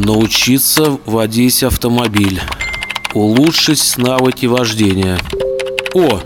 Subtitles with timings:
[0.00, 2.40] Научиться водить автомобиль.
[3.12, 5.18] Улучшить навыки вождения.
[5.92, 6.20] О,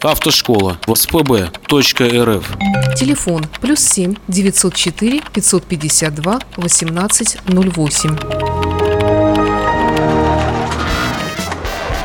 [0.00, 2.56] автошкола в спб.рф.
[2.96, 8.16] Телефон плюс 7 904 552 1808.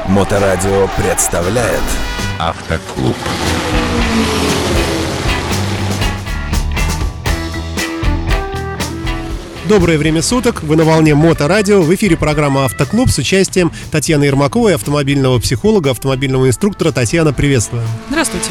[0.08, 1.84] Моторадио представляет
[2.40, 3.16] Автоклуб.
[9.72, 14.76] Доброе время суток, вы на волне Моторадио, в эфире программа «Автоклуб» с участием Татьяны Ермаковой,
[14.76, 16.92] автомобильного психолога, автомобильного инструктора.
[16.92, 17.84] Татьяна, приветствую.
[18.10, 18.50] Здравствуйте.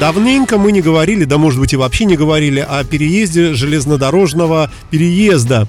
[0.00, 5.66] Давненько мы не говорили, да может быть и вообще не говорили о переезде железнодорожного переезда.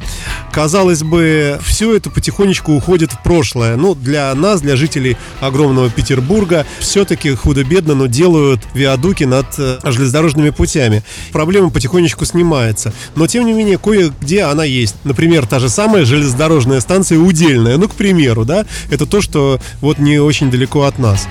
[0.52, 3.78] Казалось бы, все это потихонечку уходит в прошлое.
[3.78, 10.50] Ну, для нас, для жителей огромного Петербурга, все-таки худо-бедно, но делают виадуки над э, железнодорожными
[10.50, 11.04] путями.
[11.32, 12.94] Проблема потихонечку снимается.
[13.16, 14.96] Но, тем не менее, кое-где она есть.
[15.06, 17.78] Например, та же самая железнодорожная станция Удельная.
[17.78, 21.28] Ну, к примеру, да, это то, что вот не очень далеко от нас.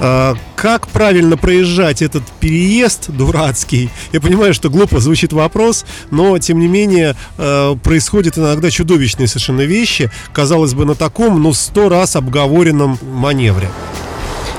[0.00, 3.90] А, как правильно проезжать этот переезд дурацкий?
[4.12, 9.62] Я понимаю, что глупо звучит вопрос, но тем не менее э, происходят иногда чудовищные совершенно
[9.62, 13.68] вещи, казалось бы, на таком, ну, сто раз обговоренном маневре.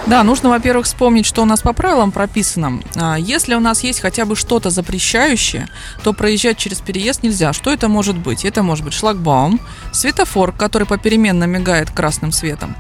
[0.10, 2.82] Да, нужно, во-первых, вспомнить, что у нас по правилам прописано.
[2.96, 5.68] А, Если у нас есть хотя бы что-то запрещающее,
[6.04, 7.54] то проезжать через переезд нельзя.
[7.54, 8.44] Что это может быть?
[8.44, 9.60] Это может быть шлагбаум,
[9.92, 12.76] светофор, который попеременно мигает красным светом.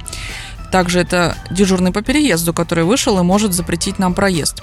[0.71, 4.61] Также это дежурный по переезду, который вышел и может запретить нам проезд.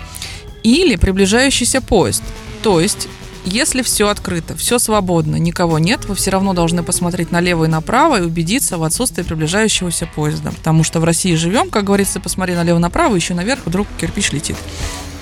[0.63, 2.23] Или приближающийся поезд.
[2.63, 3.09] То есть
[3.47, 8.19] если все открыто, все свободно, никого нет, вы все равно должны посмотреть налево и направо
[8.19, 10.51] и убедиться в отсутствии приближающегося поезда.
[10.51, 14.57] Потому что в России живем, как говорится, посмотри налево-направо, еще наверх, вдруг кирпич летит.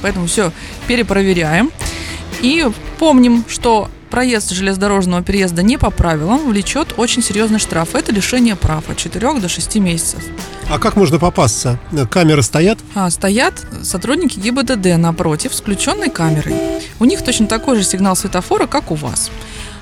[0.00, 0.52] Поэтому все
[0.88, 1.70] перепроверяем.
[2.41, 2.66] И
[2.98, 7.94] помним, что проезд железнодорожного переезда не по правилам влечет очень серьезный штраф.
[7.94, 10.22] Это лишение прав от 4 до 6 месяцев.
[10.75, 11.78] А как можно попасться?
[12.11, 12.80] Камеры стоят?
[12.97, 16.53] А, стоят сотрудники ГИБДД напротив с включенной камерой.
[16.98, 19.31] У них точно такой же сигнал светофора, как у вас.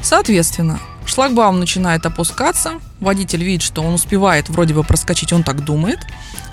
[0.03, 5.99] Соответственно, шлагбаум начинает опускаться, водитель видит, что он успевает вроде бы проскочить, он так думает,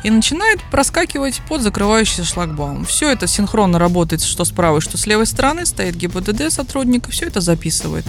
[0.03, 2.85] и начинает проскакивать под закрывающийся шлагбаум.
[2.85, 7.25] Все это синхронно работает что с правой, что с левой стороны, стоит ГИБДД сотрудник, все
[7.25, 8.05] это записывает.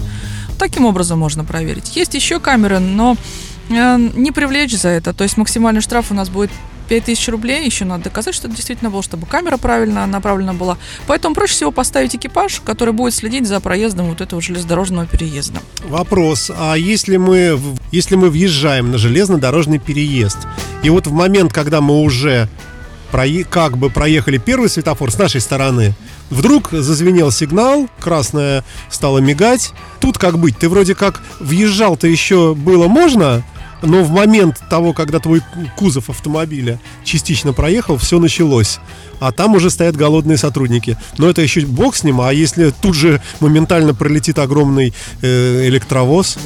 [0.61, 1.97] Таким образом можно проверить.
[1.97, 3.17] Есть еще камеры, но
[3.71, 5.15] не привлечь за это.
[5.15, 6.51] То есть максимальный штраф у нас будет
[6.89, 10.77] 5000 рублей, еще надо доказать, что это действительно было, чтобы камера правильно направлена была.
[11.07, 15.61] Поэтому проще всего поставить экипаж, который будет следить за проездом вот этого железнодорожного переезда.
[15.85, 17.61] Вопрос, а если мы,
[17.93, 20.39] если мы въезжаем на железнодорожный переезд,
[20.83, 22.49] и вот в момент, когда мы уже
[23.51, 25.95] как бы проехали первый светофор с нашей стороны,
[26.29, 29.73] вдруг зазвенел сигнал, красное стало мигать.
[30.01, 30.59] Тут как быть?
[30.59, 33.45] Ты вроде как въезжал-то еще было можно,
[33.83, 35.43] но в момент того, когда твой
[35.77, 38.79] кузов автомобиля частично проехал, все началось.
[39.21, 40.97] А там уже стоят голодные сотрудники.
[41.19, 46.39] Но это еще бог с ним, а если тут же моментально пролетит огромный э, электровоз,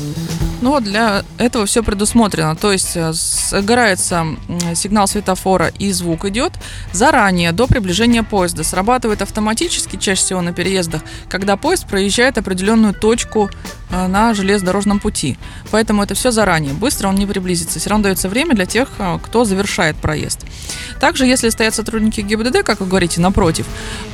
[0.60, 2.56] Ну вот для этого все предусмотрено.
[2.56, 4.38] То есть э, загорается м,
[4.74, 6.52] сигнал светофора и звук идет
[6.92, 8.64] заранее, до приближения поезда.
[8.64, 13.50] Срабатывает автоматически, чаще всего на переездах, когда поезд проезжает определенную точку
[13.90, 15.38] на железнодорожном пути.
[15.70, 16.72] Поэтому это все заранее.
[16.74, 17.78] Быстро он не приблизится.
[17.78, 20.40] Все равно дается время для тех, э, кто завершает проезд.
[21.00, 23.66] Также, если стоят сотрудники ГИБДД, как вы говорите, напротив,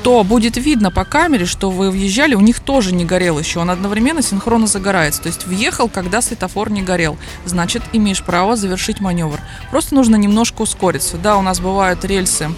[0.02, 3.60] то будет видно по камере, что вы въезжали, у них тоже не горел еще.
[3.60, 5.22] Он одновременно синхронно загорается.
[5.22, 7.18] То есть въехал, когда светофор не горел.
[7.44, 9.40] Значит, имеешь право завершить маневр.
[9.70, 11.16] Просто нужно немножко ускориться.
[11.16, 12.50] Да, у нас бывают рельсы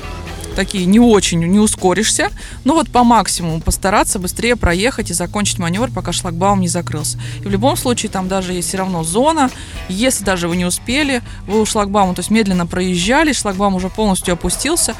[0.53, 2.31] такие не очень, не ускоришься,
[2.65, 7.19] но вот по максимуму постараться быстрее проехать и закончить маневр, пока шлагбаум не закрылся.
[7.41, 9.51] И в любом случае там даже есть все равно зона,
[9.89, 14.35] если даже вы не успели, вы у шлагбаума, то есть медленно проезжали, шлагбаум уже полностью
[14.35, 14.95] опустился,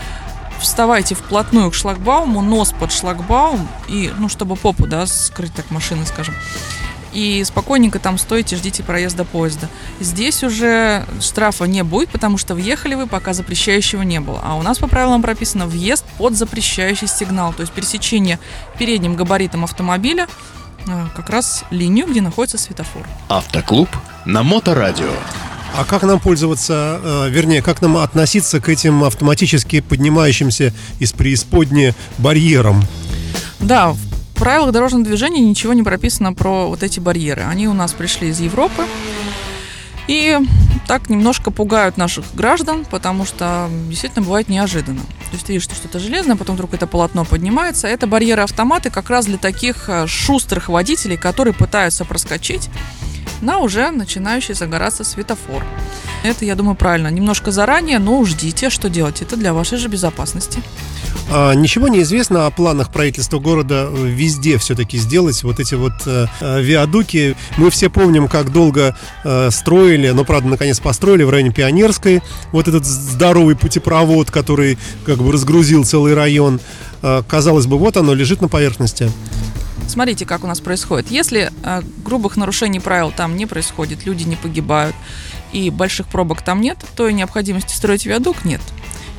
[0.61, 6.07] вставайте вплотную к шлагбауму, нос под шлагбаум, и, ну, чтобы попу, да, скрыть так машины,
[6.07, 6.35] скажем.
[7.13, 9.69] И спокойненько там стойте, ждите проезда поезда.
[10.01, 14.41] Здесь уже штрафа не будет, потому что въехали вы, пока запрещающего не было.
[14.43, 18.39] А у нас по правилам прописано въезд под запрещающий сигнал, то есть пересечение
[18.79, 20.27] передним габаритом автомобиля
[20.87, 23.07] э, как раз линию, где находится светофор.
[23.29, 23.89] Автоклуб
[24.25, 25.13] на Моторадио.
[25.75, 31.95] А как нам пользоваться, э, вернее, как нам относиться к этим автоматически поднимающимся из преисподней
[32.19, 32.83] барьерам?
[33.59, 34.12] Да, в
[34.43, 37.43] правилах дорожного движения ничего не прописано про вот эти барьеры.
[37.43, 38.87] Они у нас пришли из Европы.
[40.09, 40.37] И
[40.89, 45.01] так немножко пугают наших граждан, потому что действительно бывает неожиданно.
[45.01, 47.87] То есть ты видишь, что что-то железное, потом вдруг это полотно поднимается.
[47.87, 52.69] Это барьеры-автоматы как раз для таких э, шустрых водителей, которые пытаются проскочить
[53.43, 55.65] на уже начинающий загораться светофор.
[56.25, 57.07] Это, я думаю, правильно.
[57.07, 59.23] Немножко заранее, но ждите, что делать.
[59.23, 60.61] Это для вашей же безопасности.
[61.35, 65.95] А, ничего не известно о планах правительства города э, везде все-таки сделать вот эти вот
[66.05, 67.37] э, э, виадуки.
[67.57, 68.95] Мы все помним, как долго
[69.51, 75.33] строили, но правда наконец построили в районе Пионерской вот этот здоровый путепровод, который как бы
[75.33, 76.61] разгрузил целый район.
[77.29, 79.11] Казалось бы, вот оно лежит на поверхности.
[79.89, 81.11] Смотрите, как у нас происходит.
[81.11, 84.95] Если э, грубых нарушений правил там не происходит, люди не погибают
[85.53, 88.61] и больших пробок там нет, то и необходимости строить виадук нет.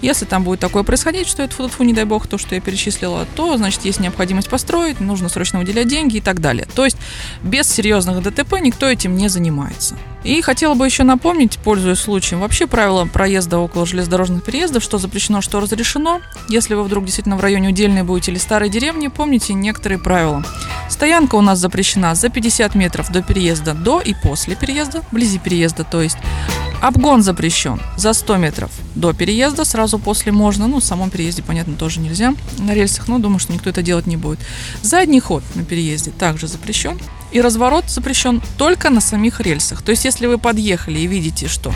[0.03, 3.25] Если там будет такое происходить, что это фу не дай бог, то, что я перечислила,
[3.37, 6.67] то, значит, есть необходимость построить, нужно срочно выделять деньги и так далее.
[6.75, 6.97] То есть
[7.41, 9.95] без серьезных ДТП никто этим не занимается.
[10.25, 15.39] И хотела бы еще напомнить, пользуясь случаем, вообще правила проезда около железнодорожных переездов, что запрещено,
[15.39, 16.21] что разрешено.
[16.49, 20.43] Если вы вдруг действительно в районе Удельной будете или старой деревни, помните некоторые правила.
[20.89, 25.85] Стоянка у нас запрещена за 50 метров до переезда, до и после переезда, вблизи переезда,
[25.85, 26.17] то есть
[26.83, 30.67] Обгон запрещен за 100 метров до переезда, сразу после можно.
[30.67, 34.05] Ну, в самом переезде, понятно, тоже нельзя на рельсах, но думаю, что никто это делать
[34.05, 34.39] не будет.
[34.81, 36.99] Задний ход на переезде также запрещен.
[37.31, 39.81] И разворот запрещен только на самих рельсах.
[39.81, 41.73] То есть, если вы подъехали и видите, что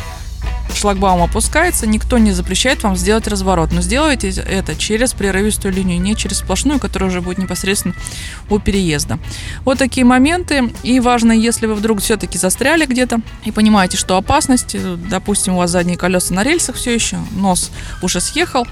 [0.78, 3.72] шлагбаум опускается, никто не запрещает вам сделать разворот.
[3.72, 7.96] Но сделайте это через прерывистую линию, не через сплошную, которая уже будет непосредственно
[8.50, 9.20] у переезда.
[9.66, 10.72] Вот такие моменты.
[10.84, 14.76] И важно, если вы вдруг все-таки застряли где-то и понимаете, что опасность,
[15.10, 17.72] допустим, у вас задние колеса на рельсах все еще, нос
[18.02, 18.66] уже съехал,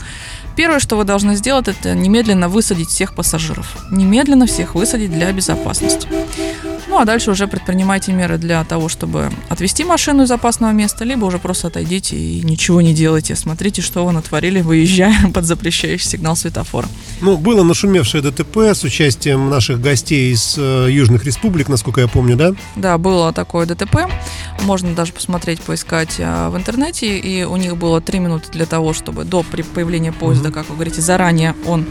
[0.55, 3.75] Первое, что вы должны сделать, это немедленно высадить всех пассажиров.
[3.91, 6.07] Немедленно всех высадить для безопасности.
[6.95, 11.25] Ну, а дальше уже предпринимайте меры для того, чтобы отвести машину из опасного места, либо
[11.25, 13.35] уже просто отойдите и ничего не делайте.
[13.35, 16.87] Смотрите, что вы натворили, выезжая под запрещающий сигнал светофора.
[17.19, 22.37] Ну, было нашумевшее ДТП с участием наших гостей из э, Южных Республик, насколько я помню,
[22.37, 22.53] да?
[22.77, 24.07] Да, было такое ДТП.
[24.61, 27.19] Можно даже посмотреть, поискать э, в интернете.
[27.19, 30.53] И у них было три минуты для того, чтобы до появления поезда, mm-hmm.
[30.53, 31.85] как вы говорите, заранее он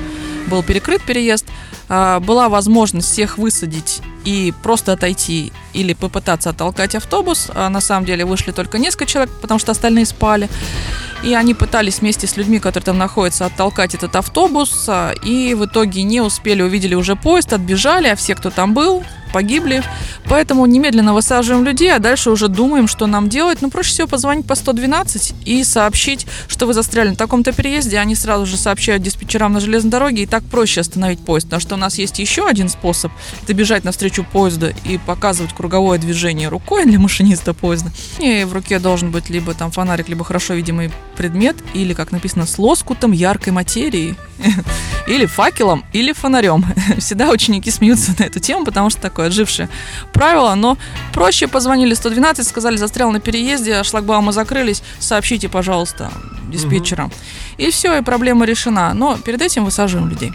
[0.46, 1.44] был перекрыт переезд.
[1.90, 7.50] Э, была возможность всех высадить и просто отойти или попытаться оттолкать автобус.
[7.54, 10.48] А на самом деле вышли только несколько человек, потому что остальные спали.
[11.22, 14.86] И они пытались вместе с людьми, которые там находятся, оттолкать этот автобус.
[14.88, 19.02] А, и в итоге не успели, увидели уже поезд, отбежали, а все, кто там был,
[19.34, 19.82] погибли.
[20.28, 23.62] Поэтому немедленно высаживаем людей, а дальше уже думаем, что нам делать.
[23.62, 27.98] Ну, проще всего позвонить по 112 и сообщить, что вы застряли на таком-то переезде.
[27.98, 31.46] Они сразу же сообщают диспетчерам на железной дороге, и так проще остановить поезд.
[31.46, 33.10] Потому что у нас есть еще один способ.
[33.42, 37.90] Это бежать навстречу поезда и показывать круговое движение рукой для машиниста поезда.
[38.20, 42.46] И в руке должен быть либо там фонарик, либо хорошо видимый предмет, или, как написано,
[42.46, 44.14] с лоскутом яркой материи.
[45.06, 46.64] Или факелом, или фонарем.
[46.98, 49.68] Всегда ученики смеются на эту тему, потому что такое отжившее
[50.12, 50.54] правило.
[50.54, 50.78] Но
[51.12, 56.10] проще позвонили 112, сказали, застрял на переезде, шлагбаумы закрылись, сообщите, пожалуйста,
[56.48, 57.12] диспетчерам.
[57.58, 58.94] И все, и проблема решена.
[58.94, 60.32] Но перед этим высаживаем людей.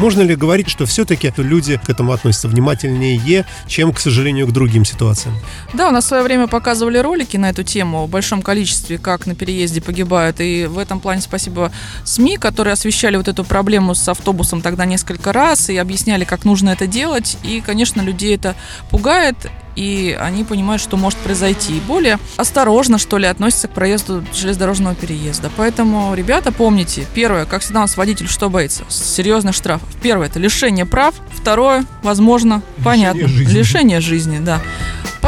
[0.00, 4.86] Можно ли говорить, что все-таки люди к этому относятся внимательнее, чем, к сожалению, к другим
[4.86, 5.34] ситуациям?
[5.74, 9.26] Да, у нас в свое время показывали ролики на эту тему в большом количестве, как
[9.26, 10.40] на переезде погибают.
[10.40, 11.70] И в этом плане спасибо
[12.04, 16.70] СМИ, которые освещали вот эту проблему с автобусом тогда несколько раз и объясняли, как нужно
[16.70, 17.36] это делать.
[17.42, 18.54] И, конечно, людей это
[18.90, 19.36] пугает
[19.76, 21.76] и они понимают, что может произойти.
[21.76, 25.50] И более осторожно, что ли, относятся к проезду железнодорожного переезда.
[25.56, 28.84] Поэтому, ребята, помните, первое, как всегда у нас водитель что боится?
[28.88, 29.88] Серьезных штрафов.
[30.02, 31.14] Первое, это лишение прав.
[31.32, 33.52] Второе, возможно, лишение понятно, жизни.
[33.52, 34.60] лишение жизни, да.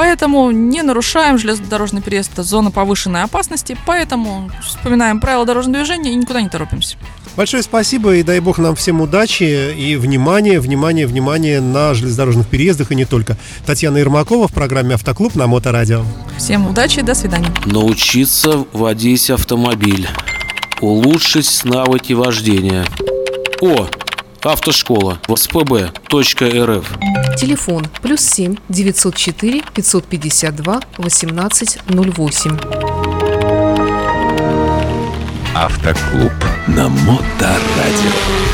[0.02, 6.16] Поэтому не нарушаем железнодорожный переезд, это зона повышенной опасности, поэтому вспоминаем правила дорожного движения и
[6.16, 6.96] никуда не торопимся.
[7.36, 12.90] Большое спасибо и дай бог нам всем удачи и внимания, внимания, внимания на железнодорожных переездах
[12.90, 13.36] и не только.
[13.64, 16.02] Татьяна Ермакова в программе «Автоклуб» на Моторадио.
[16.36, 17.54] Всем удачи, до свидания.
[17.64, 20.08] Научиться водить автомобиль.
[20.80, 22.84] Улучшить навыки вождения.
[23.60, 23.86] О,
[24.44, 26.86] автошкола в спб.рф.
[27.36, 32.58] Телефон плюс 7 904 552 1808.
[35.54, 36.32] Автоклуб
[36.66, 38.51] на Моторадио.